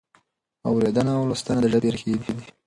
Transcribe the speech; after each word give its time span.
اورېدنه 0.67 1.11
او 1.17 1.23
لوستنه 1.29 1.59
د 1.63 1.65
ژبې 1.73 1.89
ریښې 1.93 2.13
دي. 2.23 2.33